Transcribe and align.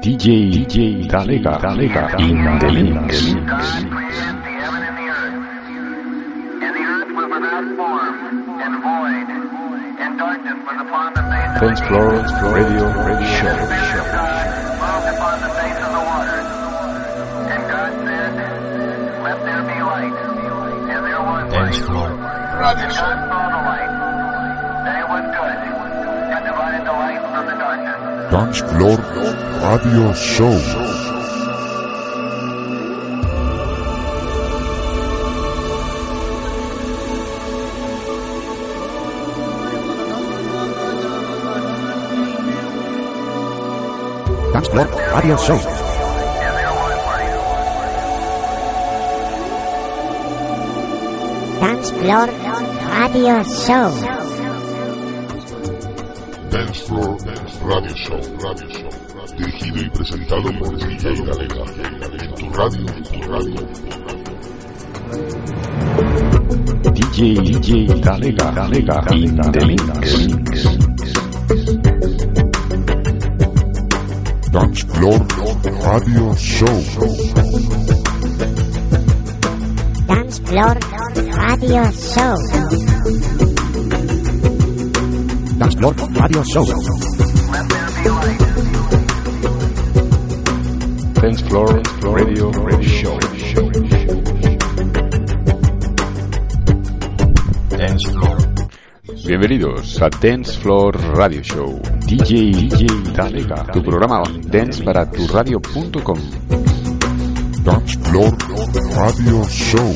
DJ, 0.00 0.48
DJ, 0.48 1.04
Dalega, 1.04 1.60
Dalega, 1.60 2.16
in 2.18 2.40
the 2.56 2.72
mix. 2.72 3.20
Floor 11.84 12.16
deep. 12.16 12.40
Radio 12.48 12.88
And 12.88 13.26
Show. 13.28 13.52
Spirit 13.60 14.00
of 14.00 14.08
God 14.08 14.48
moved 14.80 15.08
upon 15.12 15.36
the 15.44 15.52
face 15.60 15.80
of 15.84 15.92
the 15.92 16.02
waters. 16.08 16.48
And 17.52 17.62
God 17.68 17.92
said, 18.00 18.32
Let 19.20 19.38
there 19.44 19.62
be 19.68 19.78
light. 19.84 20.16
And 20.16 21.04
there 21.04 21.20
was 21.20 21.44
light. 21.44 21.52
Dance 21.52 21.78
Floor 21.84 22.08
Radio 27.28 27.44
the 27.44 27.52
darkness. 27.52 28.32
Dance 28.32 28.60
Floor 28.60 28.96
Radio 29.70 30.12
Show. 30.14 30.50
Dance 44.50 44.68
Floor 44.70 44.86
Radio 45.14 45.36
Show. 45.36 45.54
And 45.54 46.56
there 46.56 46.74
was 46.74 46.98
light. 47.06 47.30
Dance 51.60 51.90
Floor 51.90 52.26
Radio 52.98 53.42
Show. 53.44 53.90
Dance 56.50 56.80
Floor 56.88 57.10
Radio 57.68 57.94
Show. 57.94 58.20
Radio 58.42 58.68
Show. 58.68 58.79
Dirigido 59.70 59.86
y 59.86 59.90
presentado 59.90 60.50
por 60.58 60.76
DJ 60.76 61.14
Galega. 61.24 61.64
En 62.18 62.34
tu 62.34 62.50
radio, 62.50 62.86
en 62.96 63.02
tu 63.04 63.20
radio. 63.30 63.54
DJ, 66.92 67.18
DJ, 67.42 68.00
Dalega, 68.00 68.50
Dalega, 68.50 69.04
in 69.12 69.36
the 69.36 69.66
mix. 69.66 70.28
Dance 74.50 74.86
Floor 74.86 75.26
Radio 75.84 76.34
Show. 76.34 76.82
Dance 80.06 80.40
Floor 80.42 80.78
Radio 81.36 81.92
Show. 81.92 82.36
Dance 85.58 85.76
Floor 85.76 85.94
Radio 86.14 86.42
Show. 86.44 86.99
Dance 91.30 91.44
Floor 91.44 91.82
Radio 92.02 92.50
Show. 92.82 93.18
Dance 97.68 98.10
Floor. 98.10 98.38
Bienvenidos 99.28 100.02
a 100.02 100.08
Dance 100.08 100.58
Floor 100.58 100.96
Radio 101.14 101.40
Show. 101.44 101.80
DJ, 102.04 102.50
DJ, 102.50 103.12
Dalega, 103.14 103.62
tu 103.72 103.80
programa 103.80 104.24
dance 104.42 104.82
para 104.82 105.08
tu 105.08 105.28
radio.com. 105.28 106.18
Dance 107.62 107.96
Floor 108.00 108.36
Radio 108.96 109.44
Show. 109.44 109.94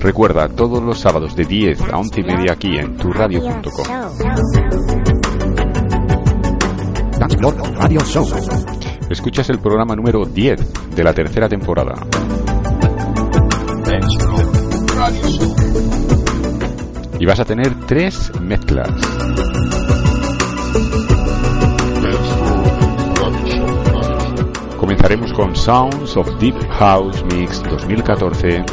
Recuerda, 0.00 0.48
todos 0.48 0.82
los 0.82 0.98
sábados 0.98 1.36
de 1.36 1.44
10 1.44 1.80
a 1.92 1.98
11 1.98 2.20
y 2.22 2.24
media 2.24 2.54
aquí 2.54 2.76
en 2.76 2.96
turradio.com. 2.96 3.86
Dance 7.20 7.38
Floor 7.38 7.54
Radio 7.78 8.00
Show. 8.00 8.26
Escuchas 9.08 9.48
el 9.50 9.60
programa 9.60 9.94
número 9.94 10.24
10 10.24 10.94
de 10.96 11.04
la 11.04 11.14
tercera 11.14 11.48
temporada. 11.48 11.94
Y 17.18 17.24
vas 17.24 17.38
a 17.38 17.44
tener 17.44 17.86
tres 17.86 18.32
mezclas. 18.40 18.90
Comenzaremos 24.76 25.32
con 25.32 25.54
Sounds 25.54 26.16
of 26.16 26.28
Deep 26.40 26.56
House 26.70 27.24
Mix 27.32 27.62
2014. 27.62 28.64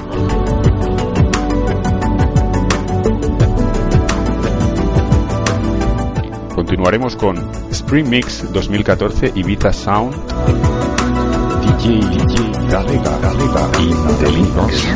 Continuaremos 6.56 7.16
con 7.16 7.63
Spring 7.86 8.10
Mix 8.10 8.52
2014 8.52 9.34
Ibiza 9.36 9.74
Sound. 9.74 10.16
DJ, 11.62 12.00
DJ. 12.00 12.54
Dance 12.72 12.88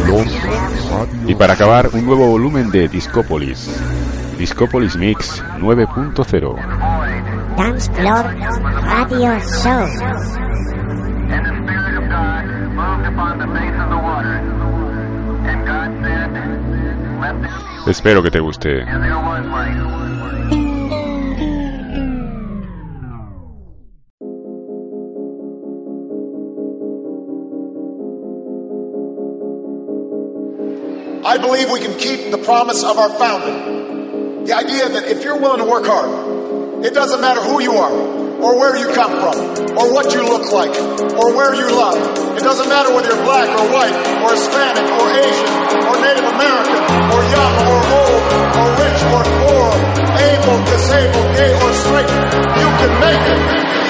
Floor 0.04 0.26
Radio 0.90 1.28
Y 1.28 1.36
para 1.36 1.54
acabar, 1.54 1.90
un 1.94 2.06
nuevo 2.06 2.28
volumen 2.28 2.72
de 2.72 2.88
Discópolis. 2.88 3.70
Discópolis 4.38 4.96
Mix 4.96 5.44
9.0. 5.60 6.56
Dance 7.58 7.92
Floor 7.92 8.26
Radio 8.84 9.40
Show. 9.62 9.86
And 11.30 11.46
the 17.86 17.94
Spirit 17.94 18.18
of 18.18 18.24
I 31.28 31.36
believe 31.36 31.70
we 31.70 31.82
can 31.84 32.00
keep 32.00 32.32
the 32.32 32.38
promise 32.38 32.88
of 32.88 32.96
our 32.96 33.12
founding. 33.20 34.46
The 34.46 34.56
idea 34.56 34.88
that 34.88 35.12
if 35.12 35.26
you're 35.26 35.36
willing 35.36 35.60
to 35.60 35.68
work 35.68 35.84
hard, 35.84 36.08
it 36.88 36.94
doesn't 36.94 37.20
matter 37.20 37.44
who 37.44 37.60
you 37.60 37.76
are, 37.76 37.92
or 38.40 38.56
where 38.56 38.80
you 38.80 38.88
come 38.96 39.12
from, 39.12 39.36
or 39.76 39.92
what 39.92 40.16
you 40.16 40.24
look 40.24 40.48
like, 40.56 40.72
or 41.20 41.36
where 41.36 41.52
you 41.52 41.68
love. 41.68 42.00
It 42.32 42.48
doesn't 42.48 42.70
matter 42.72 42.96
whether 42.96 43.12
you're 43.12 43.26
black 43.28 43.52
or 43.60 43.68
white, 43.76 43.92
or 44.24 44.40
Hispanic, 44.40 44.88
or 44.88 45.08
Asian, 45.20 45.52
or 45.84 46.00
Native 46.00 46.28
American, 46.32 46.80
or 47.12 47.20
young, 47.28 47.54
or 47.76 47.80
old, 47.92 48.24
or 48.64 48.68
rich, 48.80 49.02
or 49.12 49.24
poor, 49.28 49.68
able, 50.32 50.60
disabled, 50.64 51.28
gay, 51.36 51.52
or 51.60 51.72
straight. 51.76 52.12
You 52.56 52.70
can 52.80 52.94
make 53.04 53.24
it. 53.36 53.87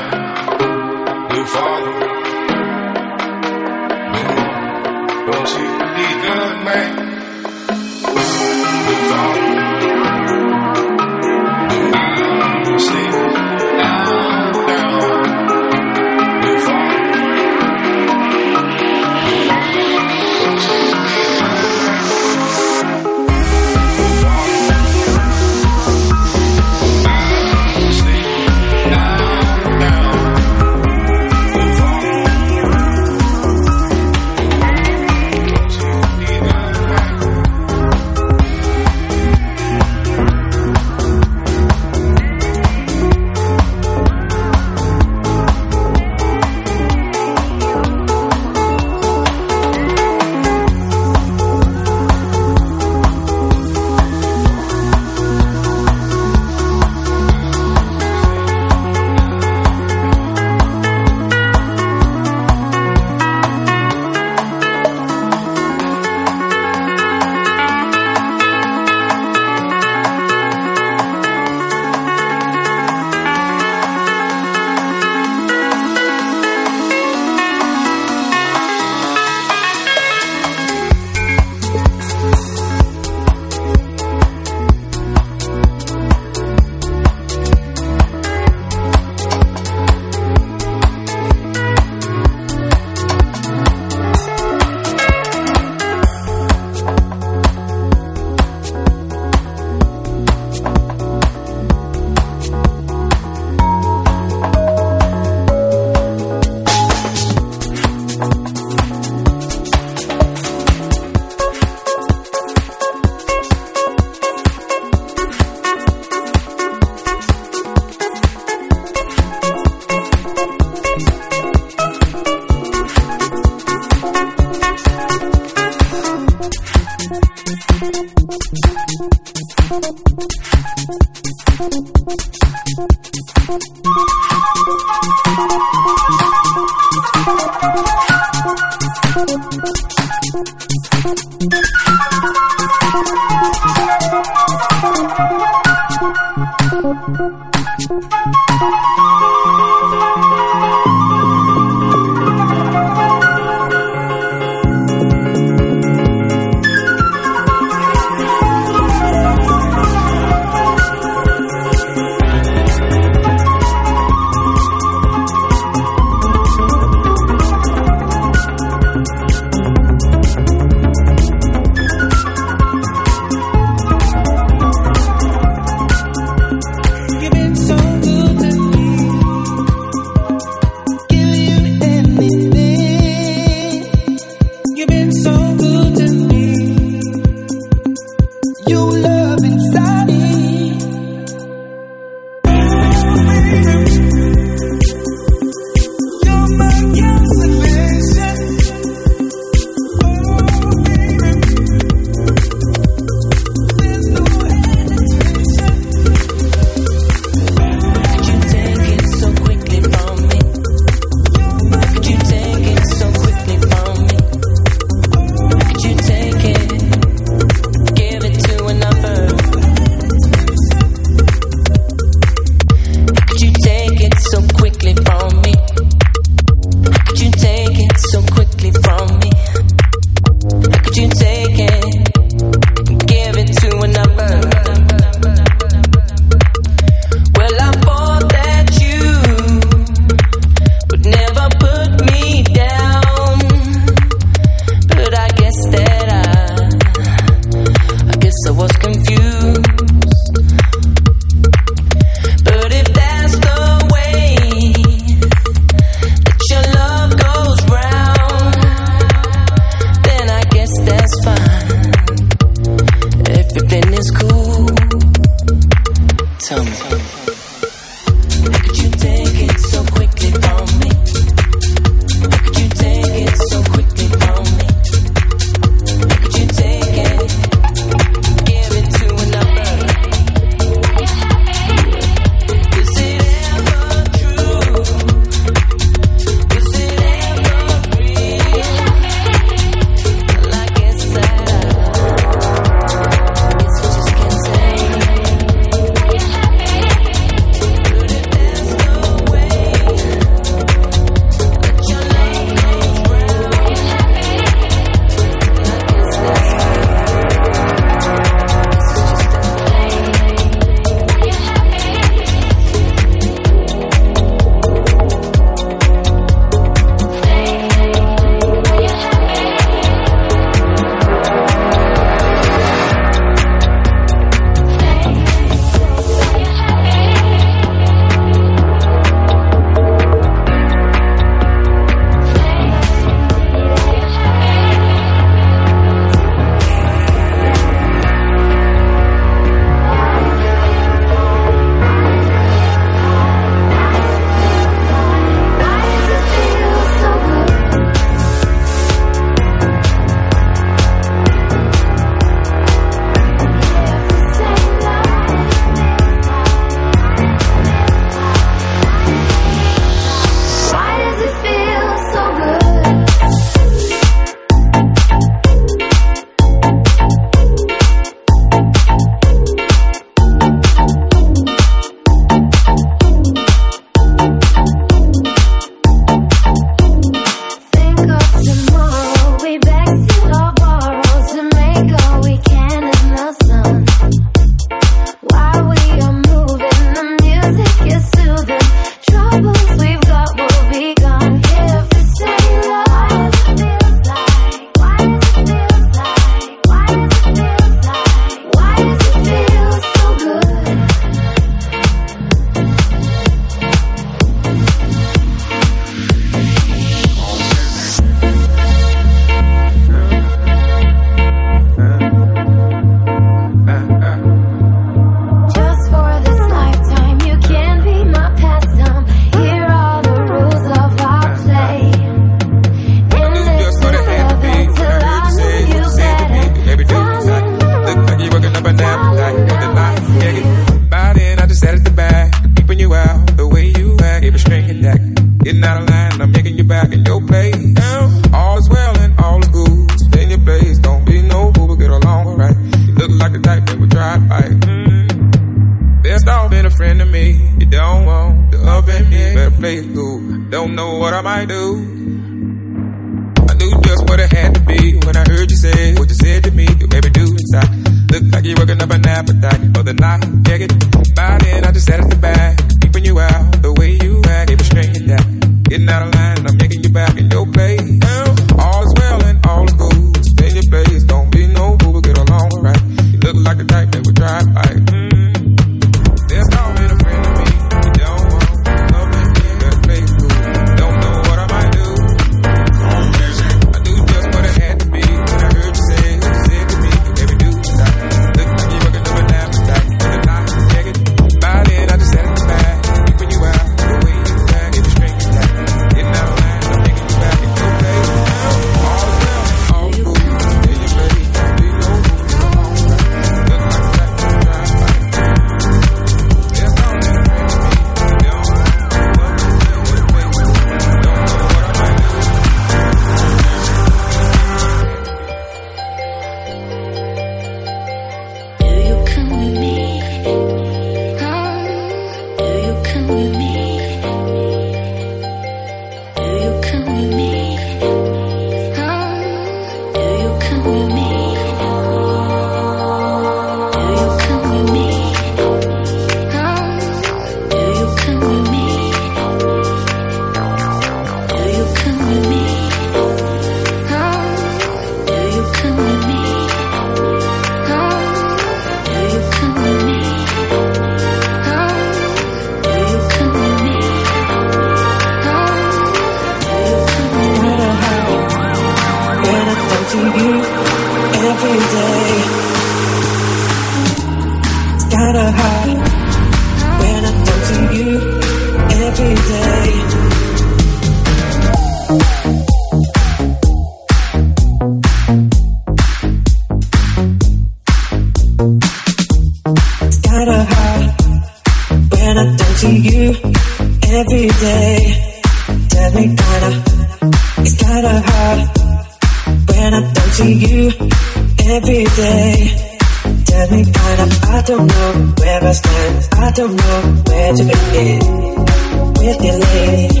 with 599.02 599.20
your 599.24 599.38
lady. 599.38 600.00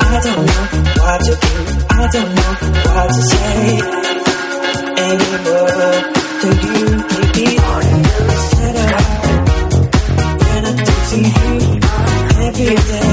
I 0.00 0.14
don't 0.24 0.44
know 0.50 0.64
what 1.00 1.18
to 1.26 1.32
do. 1.44 1.52
I 1.90 2.02
don't 2.14 2.30
know 2.38 2.52
what 2.94 3.08
to 3.16 3.22
say 3.32 3.60
anymore 5.08 5.96
Do 6.40 6.48
you, 6.68 6.84
baby. 7.10 7.46
Said 8.50 8.76
I 8.76 8.92
when 10.40 10.62
I 10.66 10.72
do 10.78 10.92
see 11.08 11.24
you 11.24 11.80
every 12.46 12.76
day. 12.76 13.03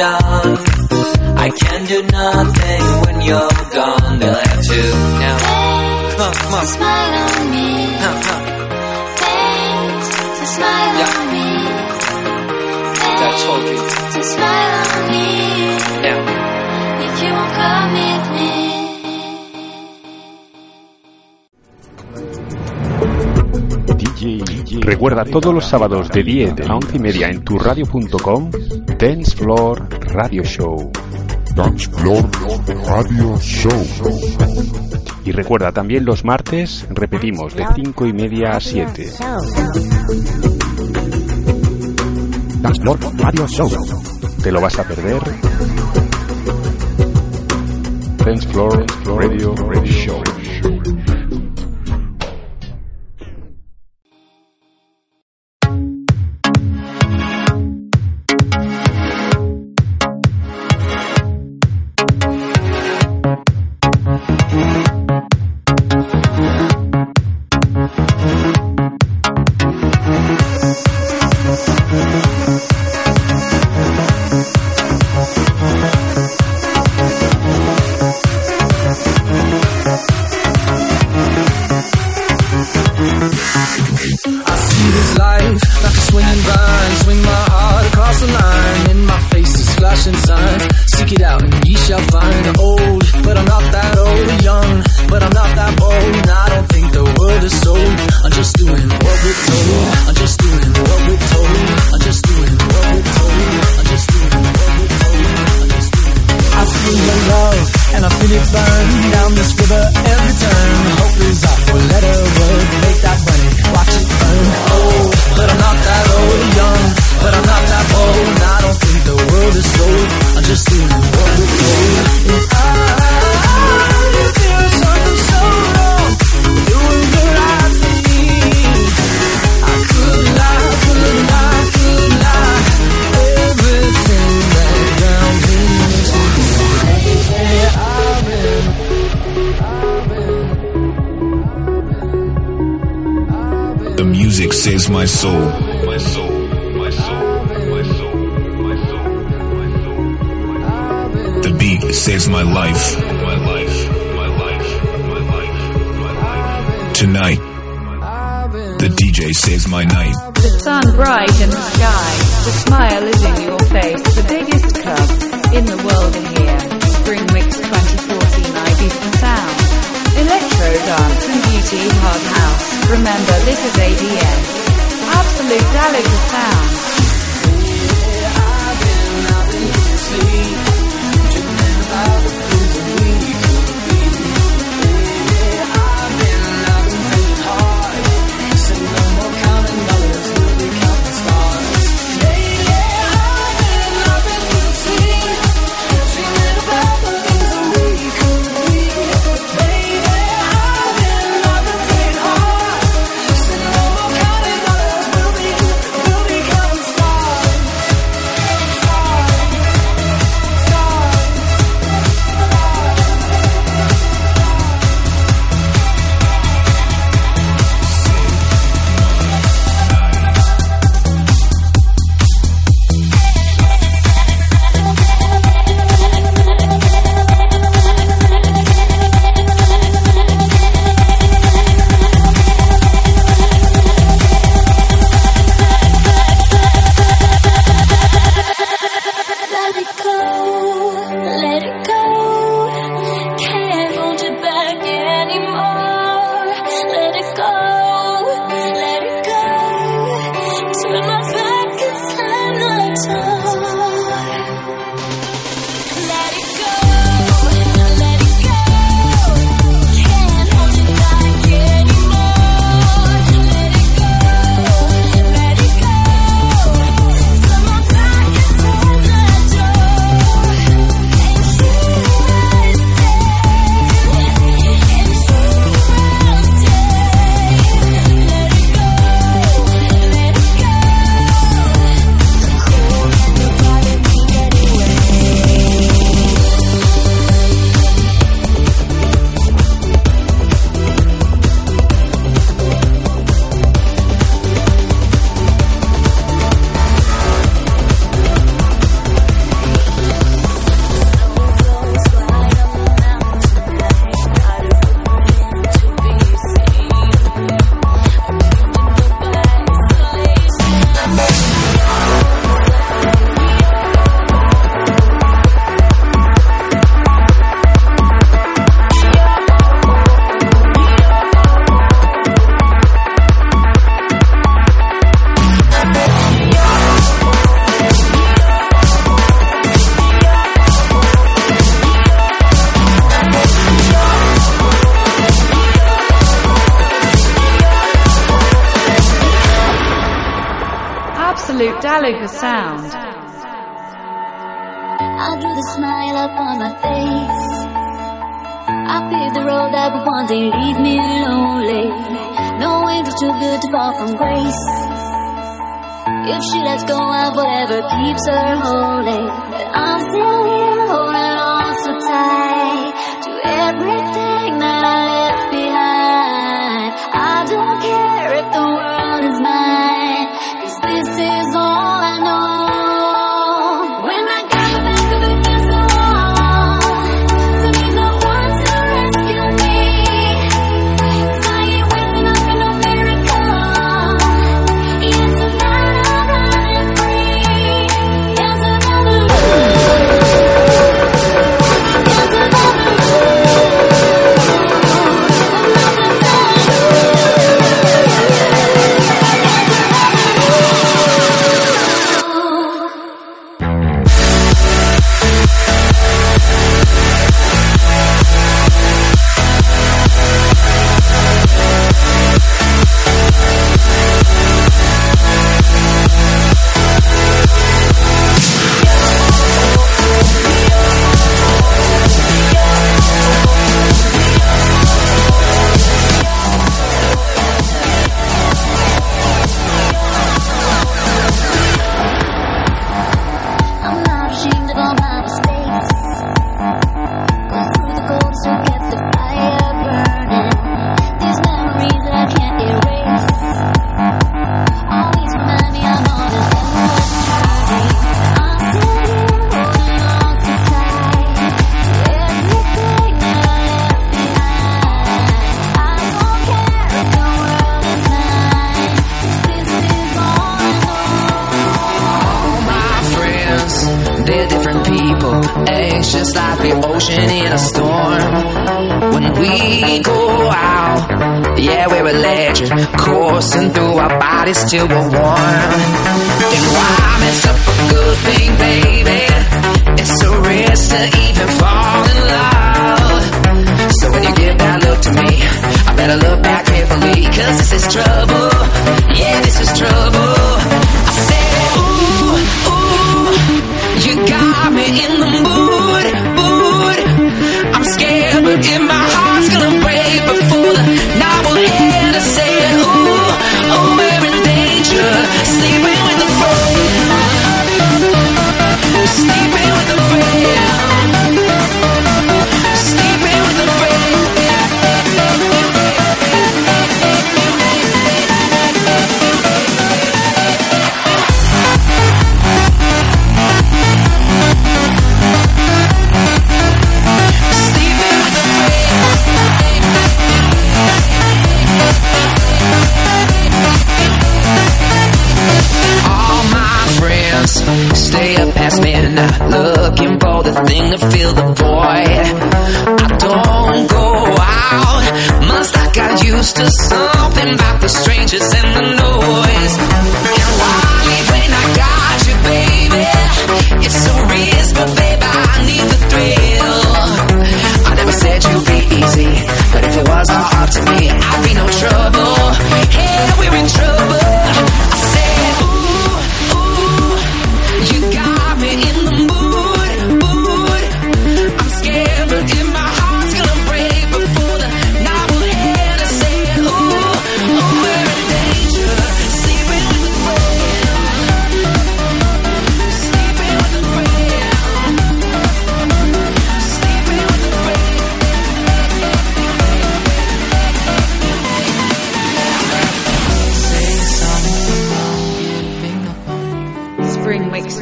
down. 0.00 0.56
I 1.44 1.48
can 1.60 1.80
do 1.92 1.98
nothing 2.20 2.84
when 3.04 3.16
you're 3.28 3.56
gone. 3.76 4.18
They'll 4.18 4.42
have 4.48 4.62
to 4.70 4.80
now. 5.22 5.38
Thanks 6.16 6.54
uh, 6.54 6.64
smile 6.74 7.14
on 7.24 7.50
me. 7.54 7.68
Uh, 8.06 8.32
uh. 8.32 8.40
Thanks 9.22 10.08
to 10.38 10.44
smile 10.56 10.94
yeah. 11.00 11.18
on 11.20 11.26
me. 11.34 11.48
Thanks 13.00 13.20
That's 13.20 13.44
okay. 13.54 13.80
to 14.14 14.20
smile 14.32 14.74
on 14.94 15.02
me. 15.12 15.28
Yeah. 16.06 17.04
If 17.06 17.14
you 17.22 17.30
won't 17.36 17.52
call 17.58 17.84
me. 17.96 18.09
Recuerda 24.80 25.24
todos 25.24 25.54
los 25.54 25.64
sábados 25.64 26.08
de 26.08 26.22
10 26.22 26.68
a 26.68 26.74
11 26.74 26.96
y 26.96 26.98
media 26.98 27.28
en 27.28 27.44
tu 27.44 27.58
radio.com 27.58 28.50
Dance 28.98 29.36
Floor 29.36 29.88
Radio 30.12 30.42
Show. 30.42 30.90
Dance 31.54 31.90
Floor 31.90 32.28
Radio 32.86 33.38
Show. 33.38 33.70
Y 35.24 35.32
recuerda 35.32 35.70
también 35.72 36.04
los 36.04 36.24
martes, 36.24 36.86
repetimos, 36.90 37.54
de 37.54 37.64
5 37.74 38.06
y 38.06 38.12
media 38.12 38.52
a 38.52 38.60
7. 38.60 39.10
Dance 42.60 42.80
Floor 42.80 42.98
Radio 43.18 43.46
Show. 43.46 43.68
¿Te 44.42 44.50
lo 44.50 44.60
vas 44.60 44.78
a 44.78 44.84
perder? 44.84 45.22
Dance 48.24 48.48
Floor 48.48 48.86
Radio, 49.04 49.54
Radio 49.54 49.84
Show. 49.84 50.22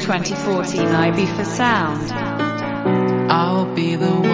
2014 0.09 0.89
IB 0.89 1.27
for 1.37 1.45
Sound. 1.45 2.11
I'll 3.31 3.73
be 3.75 3.95
the 3.95 4.28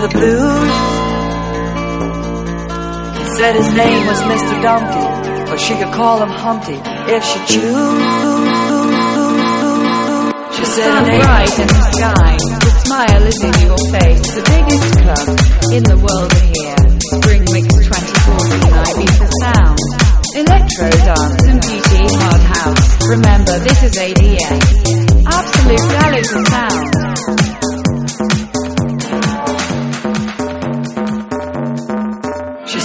the 0.00 0.08
blues. 0.08 0.76
Said 3.36 3.54
his 3.56 3.70
name 3.72 4.06
was 4.06 4.20
Mr. 4.32 4.62
Dumpty, 4.62 5.06
but 5.50 5.58
she 5.60 5.74
could 5.74 5.92
call 5.92 6.22
him 6.22 6.30
Humpty 6.30 6.78
if 7.12 7.22
she 7.24 7.38
chose. 7.52 8.80
She 10.56 10.64
said 10.64 10.90
her 10.90 11.04
bright 11.04 11.52
in 11.56 11.68
and 11.68 11.84
sky. 11.92 12.36
The 12.64 12.72
smile 12.84 13.24
is 13.28 13.40
in 13.44 13.54
your 13.68 13.80
face. 13.92 14.28
The 14.36 14.44
biggest 14.48 14.88
club 15.04 15.26
in 15.76 15.82
the 15.84 15.98
world 16.00 16.32
here. 16.48 16.80
Spring 17.20 17.44
mix 17.52 17.68
24 17.88 18.40
and 18.56 18.72
Ibiza 18.80 19.28
sound. 19.40 19.78
Electro 20.36 20.88
dance 21.04 21.44
and 21.44 21.60
beauty 21.60 22.02
hard 22.16 22.44
house. 22.56 22.84
Remember, 23.08 23.58
this 23.60 23.82
is 23.82 23.98
ADA. 23.98 24.56
Absolute 25.28 25.84
garage 25.92 26.30
sound. 26.48 26.99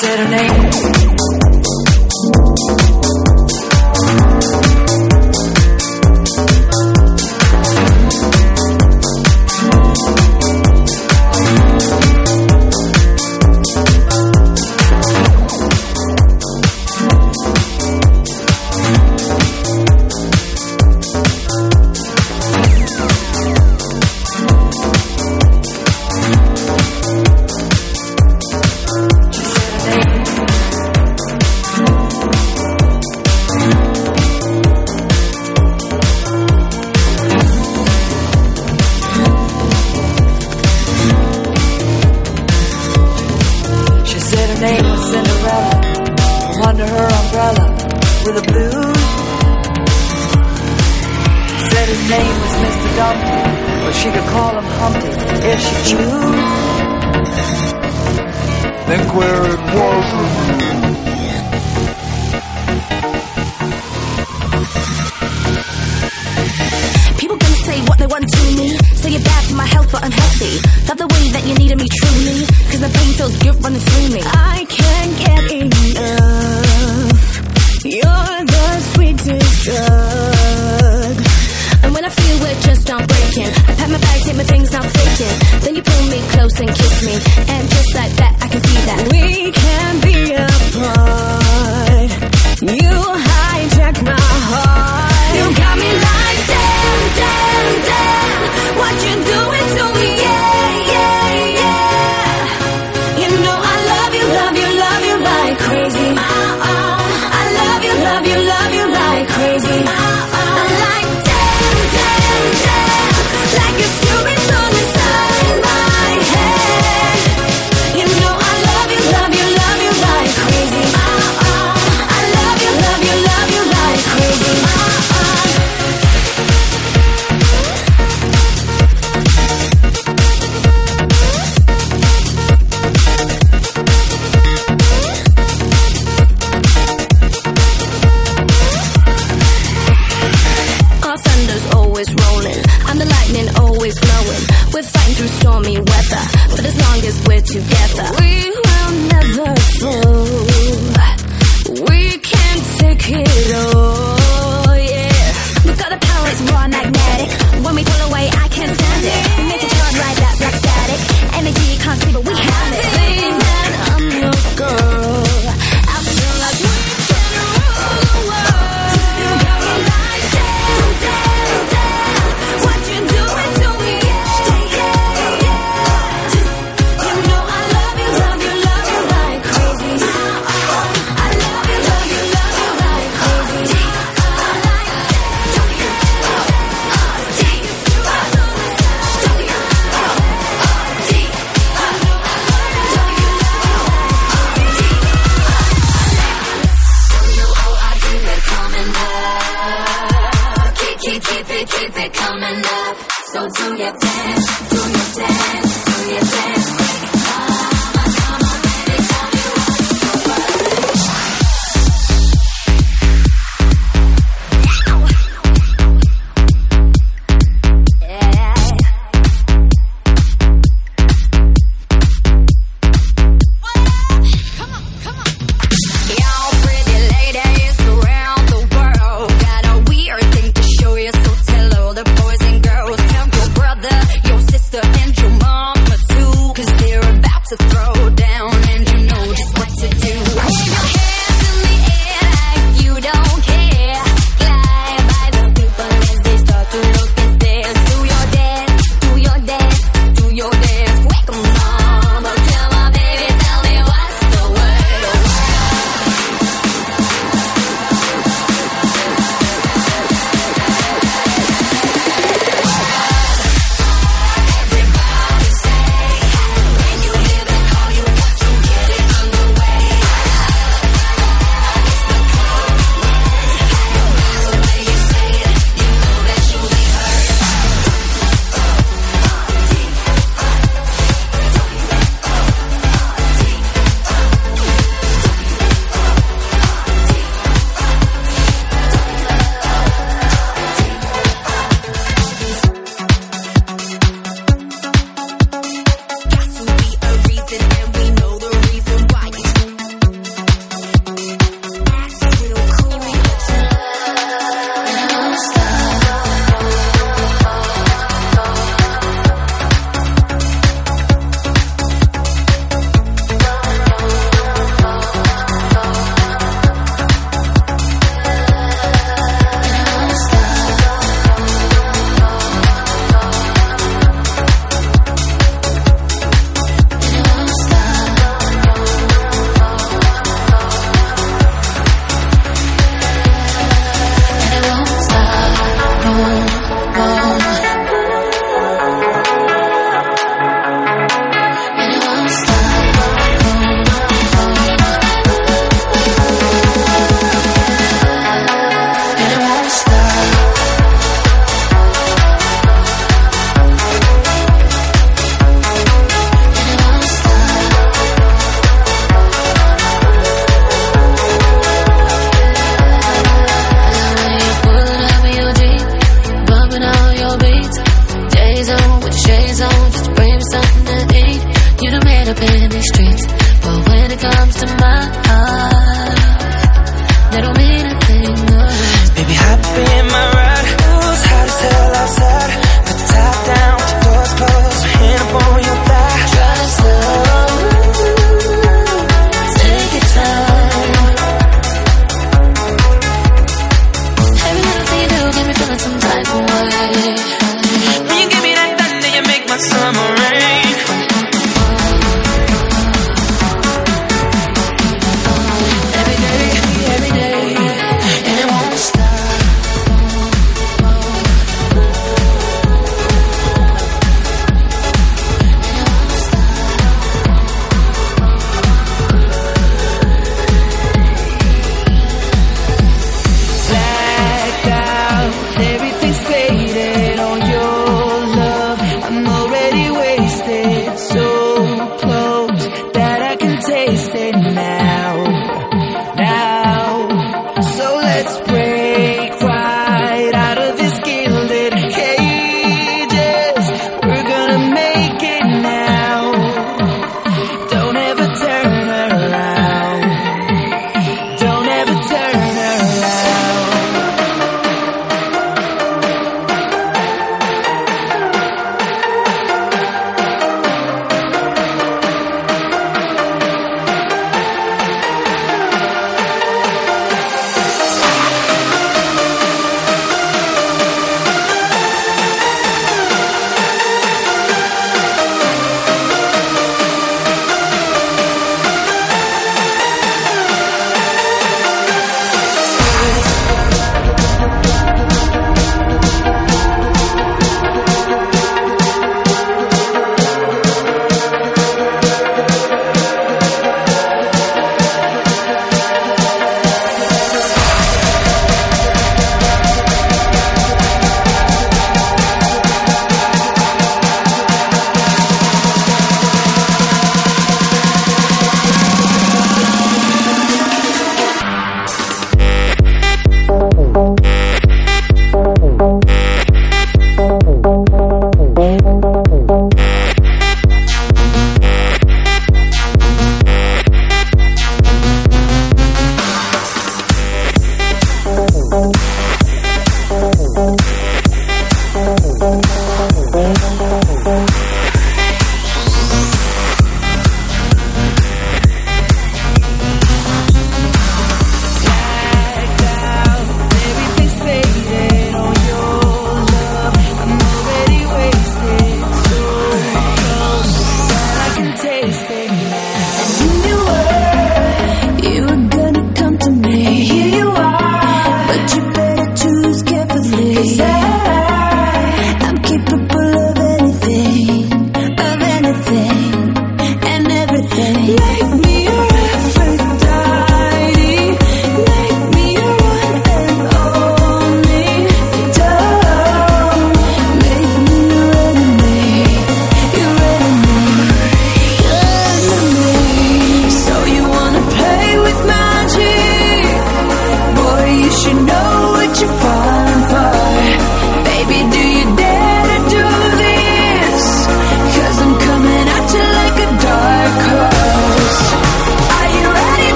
said 0.00 0.18
her 0.18 0.28
name. 0.30 0.99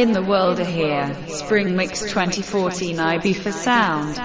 In 0.00 0.12
the 0.12 0.22
world 0.22 0.58
are 0.58 0.64
here. 0.64 1.14
Spring 1.28 1.76
Mix 1.76 2.00
2014 2.00 2.98
IB 2.98 3.34
for 3.34 3.52
sound. 3.52 4.16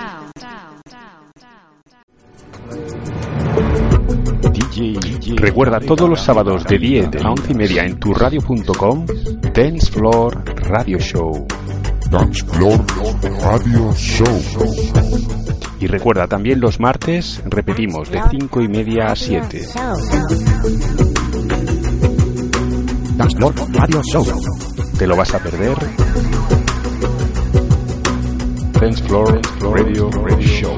DJ, 4.54 5.36
Recuerda 5.36 5.82
todos 5.82 6.10
los 6.10 6.22
sábados 6.22 6.64
de 6.64 6.78
10 6.78 7.16
a 7.24 7.32
11 7.32 7.52
y 7.52 7.56
media 7.56 7.84
en 7.84 8.00
turradio.com 8.00 9.06
Dance 9.54 9.92
Floor 9.92 10.44
Radio 10.70 10.98
Show. 10.98 11.46
Dance 12.10 12.46
Floor 12.46 12.80
Radio 13.42 13.94
Show. 13.96 14.42
Y 15.82 15.88
recuerda 15.88 16.28
también 16.28 16.62
los 16.62 16.80
martes 16.80 17.44
repetimos 17.46 18.10
de 18.10 18.22
5 18.30 18.62
y 18.62 18.68
media 18.70 19.08
a 19.08 19.16
7. 19.16 19.68
Dance 23.18 23.38
Floor 23.38 23.54
Radio 23.74 24.02
Show. 24.04 24.55
¿Te 24.98 25.06
lo 25.08 25.18
vas 25.18 25.34
a 25.34 25.40
perder? 25.40 25.78
Dance 28.80 29.04
Floor 29.04 29.42
Radio 29.60 30.10
Show. 30.40 30.78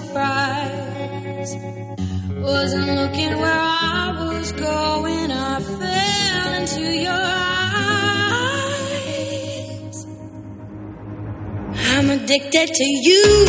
Addicted 12.31 12.73
to 12.73 12.83
you, 12.85 13.45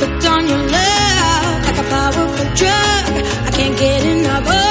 hooked 0.00 0.24
on 0.24 0.48
your 0.48 0.56
love 0.56 1.66
like 1.66 1.78
a 1.78 1.82
powerful 1.90 2.44
drug. 2.54 3.12
I 3.44 3.50
can't 3.52 3.78
get 3.78 4.04
enough 4.06 4.48
of. 4.48 4.62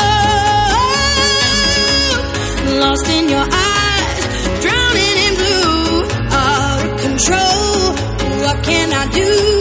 Lost 2.80 3.08
in 3.08 3.30
your 3.30 3.48
eyes, 3.52 4.26
drowning 4.64 5.18
in 5.28 5.36
blue, 5.36 6.08
out 6.32 6.86
of 6.86 7.00
control. 7.00 7.94
What 8.42 8.64
can 8.64 8.92
I 8.94 9.12
do? 9.14 9.55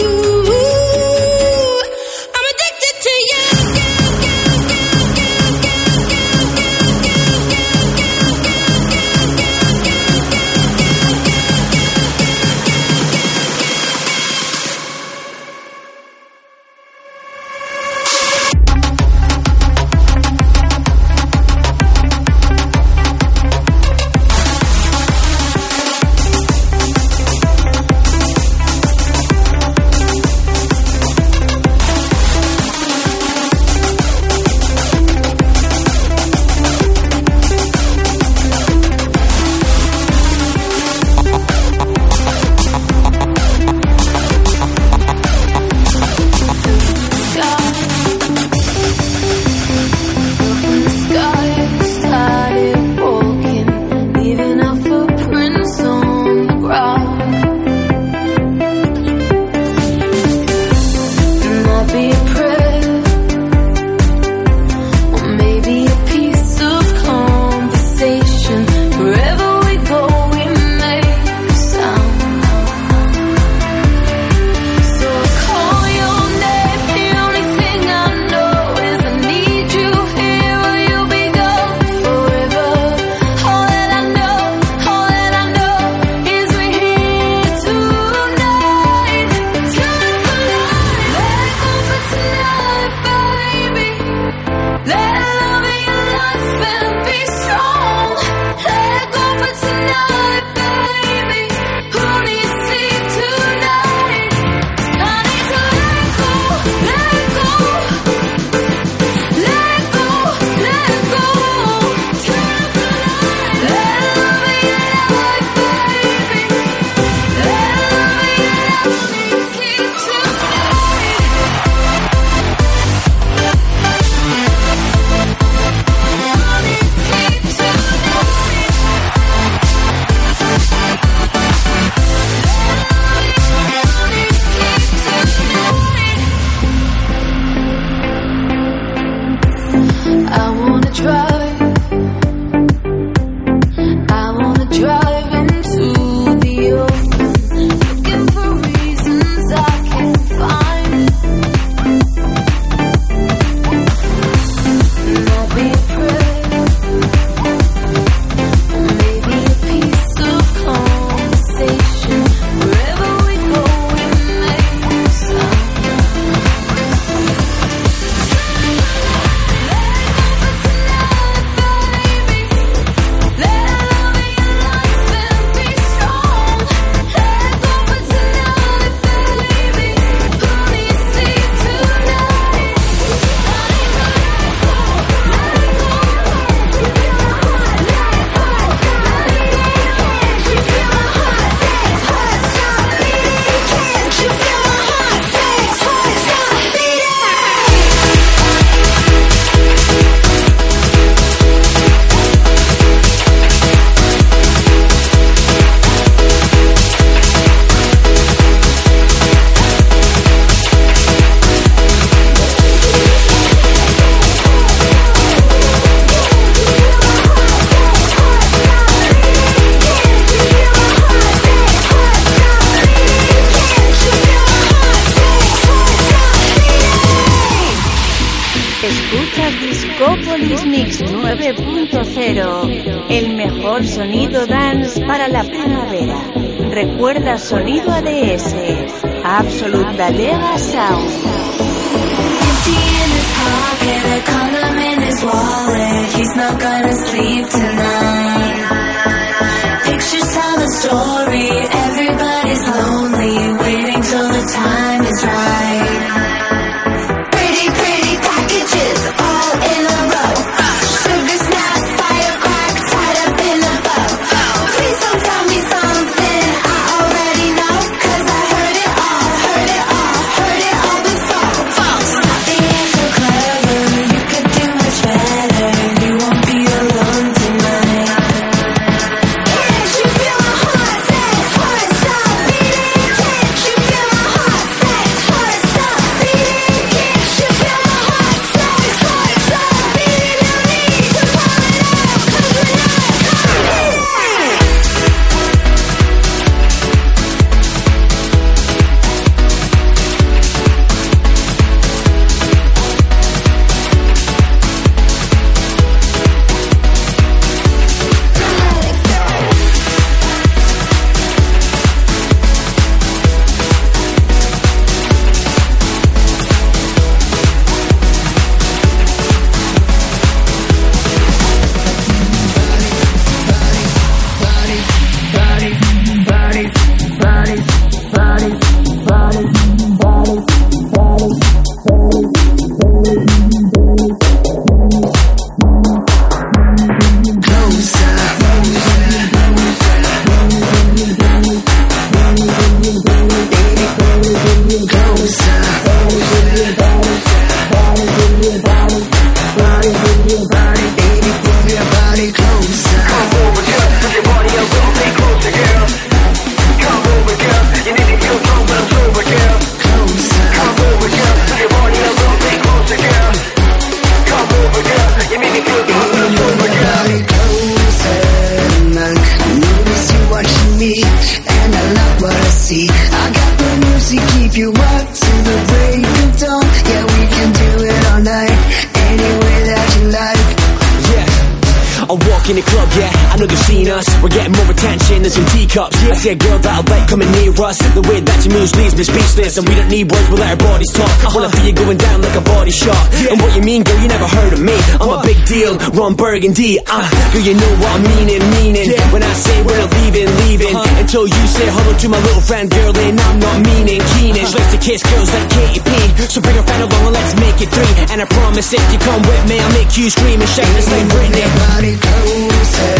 Moves 388.97 389.11
leaves 389.11 389.37
me. 389.37 389.45
And 389.45 389.69
we 389.69 389.75
don't 389.75 389.89
need 389.89 390.11
words, 390.11 390.29
we'll 390.29 390.39
let 390.39 390.51
our 390.51 390.57
bodies 390.57 390.93
talk. 390.93 391.35
Wanna 391.35 391.51
feel 391.51 391.67
you 391.67 391.75
going 391.75 391.99
down 391.99 392.23
like 392.23 392.35
a 392.35 392.41
body 392.41 392.71
shot. 392.71 393.03
And 393.31 393.41
what 393.41 393.55
you 393.55 393.63
mean, 393.63 393.83
girl, 393.83 393.99
you 394.01 394.09
never 394.09 394.27
heard 394.27 394.53
of 394.53 394.61
me. 394.61 394.75
I'm 395.01 395.11
a 395.11 395.23
big 395.23 395.39
deal, 395.47 395.79
Ron 395.95 396.15
Burgundy. 396.15 396.79
Uh, 396.79 397.07
girl, 397.33 397.43
you 397.43 397.55
know 397.55 397.73
what 397.83 397.91
I'm 397.95 398.03
meaning, 398.03 398.43
meaning. 398.63 398.87
When 399.13 399.23
I 399.23 399.33
say 399.35 399.57
we're 399.63 399.87
leaving, 400.03 400.29
leaving. 400.47 400.75
Until 400.75 401.27
you 401.27 401.43
say 401.47 401.67
hello 401.71 401.93
to 401.99 402.09
my 402.09 402.21
little 402.21 402.41
friend, 402.41 402.71
girl, 402.71 402.93
and 402.97 403.21
I'm 403.21 403.39
not 403.39 403.59
meaning, 403.67 404.01
keening. 404.19 404.47
She 404.47 404.55
likes 404.55 404.73
to 404.73 404.81
kiss 404.81 405.03
girls 405.03 405.31
like 405.33 405.49
Katy 405.51 405.81
P. 405.81 405.91
So 406.31 406.41
bring 406.41 406.59
a 406.59 406.63
friend 406.63 406.83
along 406.83 407.05
and 407.07 407.15
let's 407.15 407.35
make 407.39 407.59
it 407.61 407.71
three. 407.71 407.95
And 408.11 408.23
I 408.23 408.27
promise 408.27 408.73
if 408.73 408.85
you 408.93 408.99
come 408.99 409.23
with 409.23 409.45
me, 409.49 409.59
I'll 409.59 409.75
make 409.75 409.91
you 409.97 410.11
scream 410.11 410.41
and 410.41 410.51
shout 410.51 410.67
just 410.75 410.91
like 410.91 411.07
Britney. 411.11 411.43
Body 411.45 411.95
closer, 411.99 412.95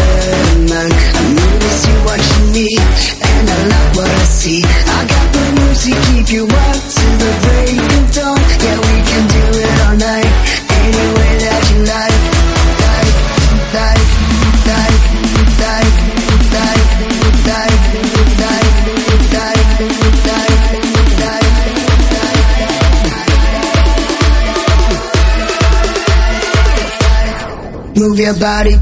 man. 0.71 0.89
I 0.91 1.21
notice 1.35 1.79
you 1.87 1.95
watching 2.05 2.47
me, 2.51 2.67
and 2.79 3.45
I 3.49 3.57
like 3.71 3.91
what 3.95 4.09
I 4.09 4.23
see. 4.27 4.61
I 4.63 5.01
got 5.07 5.24
music, 5.85 6.03
keep 6.05 6.29
you 6.33 6.43
up 6.45 6.49
to 6.49 7.05
the 7.21 7.31
break 7.43 7.77
of 7.97 8.05
dawn. 8.15 8.39
Yeah, 8.63 8.77
we 8.77 8.95
can 9.09 9.23
do 9.27 9.43
it 9.59 9.81
all 9.85 9.95
night, 9.97 10.31
any 10.69 11.05
way 11.15 11.33
that 11.45 11.63
you. 11.71 11.79
Like, 11.85 12.17
like, 12.85 13.13
like, 13.73 14.05
like, 14.65 14.99
like, 16.55 16.73
like, 17.45 17.75
like, 18.41 18.65
like, 18.65 18.73
like, 19.33 20.45
like. 21.21 21.45
Move 27.97 28.19
your 28.19 28.33
body. 28.39 28.75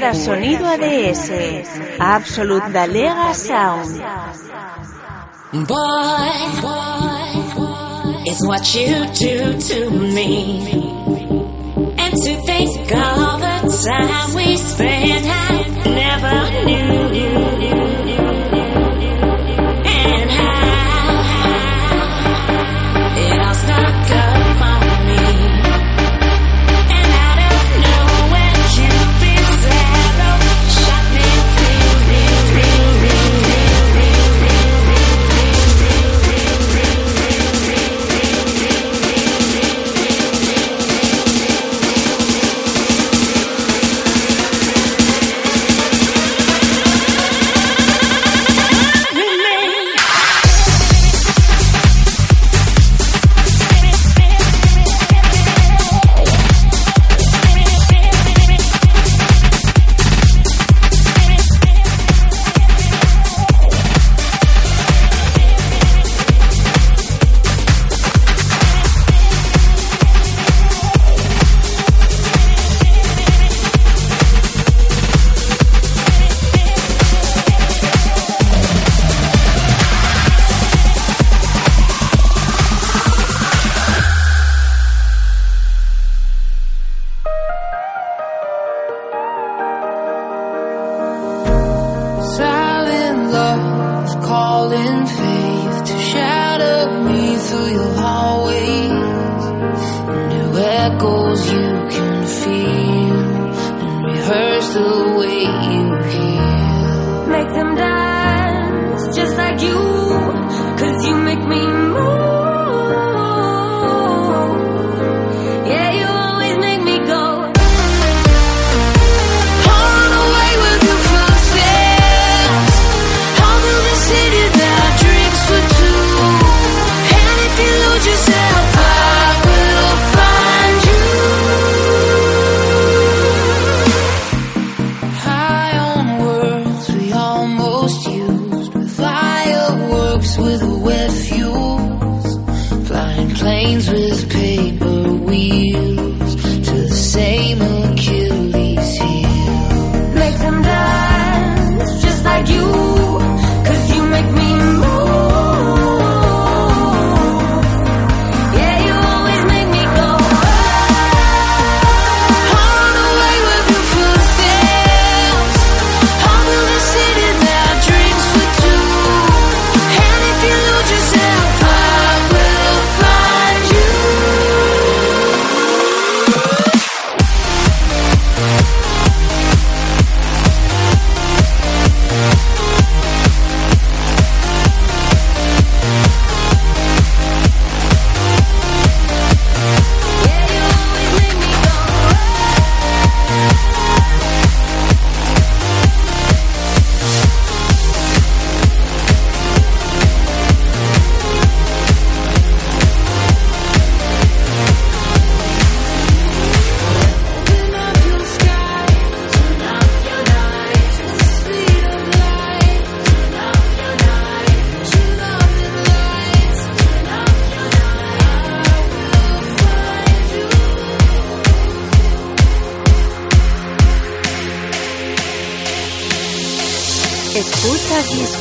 Recuerda 0.00 0.14
sonido 0.14 0.66
ADS, 0.66 1.30
Absolute 1.98 2.72
Dalega 2.72 3.34
Sound. 3.34 4.00
Boy, 5.66 6.30
is 8.26 8.46
what 8.46 8.74
you 8.74 9.04
do 9.12 9.58
to 9.60 9.90
me. 9.90 10.72
And 11.98 12.14
to 12.14 12.42
think 12.46 12.90
all 12.94 13.38
the 13.38 13.60
time 13.84 14.34
we 14.34 14.56
spent, 14.56 15.26
I 15.26 15.68
never 15.84 16.64
knew. 16.64 17.10
And 17.20 17.49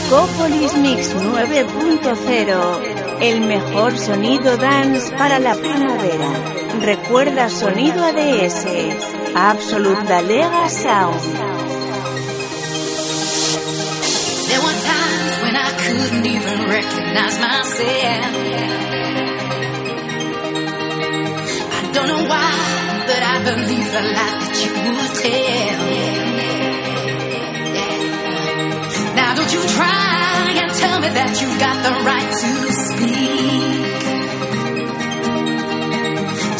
Discópolis 0.10 0.74
Mix 0.74 1.14
9.0, 1.14 3.22
el 3.22 3.42
mejor 3.42 3.96
sonido 3.96 4.58
dance 4.58 5.12
para 5.12 5.38
la 5.38 5.54
primavera. 5.54 6.32
Recuerda 6.82 7.48
sonido 7.48 8.04
ADS, 8.04 8.66
Absolute 9.36 10.02
Dalega 10.08 10.68
Sound. 10.68 11.22
There 14.48 14.62
were 14.62 14.80
times 14.82 15.42
when 15.44 15.56
I 15.56 15.70
couldn't 15.78 16.26
even 16.26 16.68
recognize 16.68 17.40
myself. 17.40 18.36
I 21.72 21.84
don't 21.94 22.08
know 22.08 22.24
why, 22.28 23.04
but 23.06 23.22
I 23.22 23.44
believe 23.44 23.92
the 23.92 24.02
lies 24.02 24.40
that 24.42 24.58
you 24.66 24.74
would 24.90 25.14
tell. 25.22 26.39
You 29.54 29.62
try 29.68 30.52
and 30.62 30.72
tell 30.74 31.00
me 31.00 31.10
that 31.10 31.42
you 31.42 31.48
got 31.60 31.78
the 31.86 31.94
right 32.06 32.32
to 32.42 32.50
speak. 32.86 33.80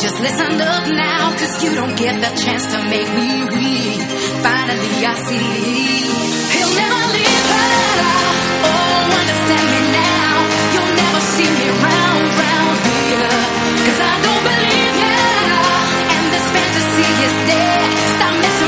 Just 0.02 0.18
listen 0.22 0.62
up 0.62 0.86
now, 0.90 1.32
cause 1.38 1.64
you 1.64 1.76
don't 1.76 1.96
get 1.98 2.16
the 2.20 2.32
chance 2.44 2.66
to 2.74 2.78
make 2.90 3.10
me 3.14 3.30
weak. 3.56 4.02
Finally 4.42 5.06
I 5.06 5.14
see 5.28 5.50
he'll 6.56 6.76
never 6.82 7.02
leave 7.16 7.46
her. 7.54 7.72
Oh, 8.70 9.18
understand 9.22 9.68
me 9.70 9.82
now. 9.92 10.34
You'll 10.74 10.94
never 11.04 11.22
see 11.36 11.50
me 11.60 11.68
round, 11.84 12.26
round 12.42 12.78
here. 12.90 13.38
Cause 13.86 14.00
I 14.02 14.14
don't 14.26 14.44
believe 14.50 14.96
ya. 15.04 15.20
And 16.16 16.26
this 16.34 16.48
fantasy 16.58 17.10
is 17.28 17.36
dead. 17.48 17.88
Stop 18.18 18.34
messing 18.40 18.59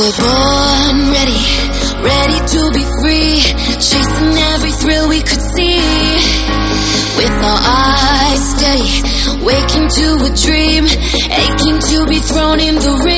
were 0.00 0.16
born 0.16 0.96
ready, 1.12 1.44
ready 2.00 2.38
to 2.54 2.60
be 2.72 2.84
free, 3.00 3.36
chasing 3.84 4.32
every 4.52 4.72
thrill 4.72 5.08
we 5.10 5.20
could 5.20 5.42
see. 5.54 5.76
With 7.18 7.36
our 7.50 7.60
eyes 7.60 8.42
steady, 8.54 9.44
waking 9.44 9.88
to 9.98 10.06
a 10.24 10.30
dream, 10.46 10.84
aching 11.44 11.78
to 11.90 12.06
be 12.08 12.18
thrown 12.20 12.60
in 12.60 12.76
the 12.76 12.94
ring. 13.04 13.09